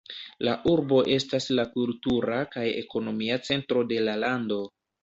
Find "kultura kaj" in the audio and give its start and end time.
1.75-2.67